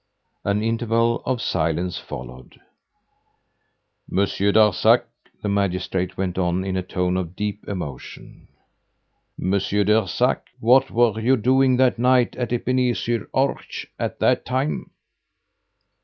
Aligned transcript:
An 0.43 0.63
interval 0.63 1.21
of 1.27 1.43
silence 1.43 1.99
followed. 1.99 2.59
"Monsieur 4.09 4.51
Darzac," 4.51 5.05
the 5.43 5.47
magistrate 5.47 6.17
went 6.17 6.39
on 6.39 6.63
in 6.65 6.75
a 6.75 6.81
tone 6.81 7.17
of 7.17 7.35
deep 7.35 7.67
emotion, 7.67 8.47
"Monsieur 9.37 9.83
Darzac, 9.83 10.47
what 10.59 10.89
were 10.89 11.19
you 11.19 11.37
doing 11.37 11.77
that 11.77 11.99
night, 11.99 12.35
at 12.35 12.51
Epinay 12.51 12.95
sur 12.95 13.27
Orge 13.31 13.85
at 13.99 14.17
that 14.17 14.43
time?" 14.43 14.89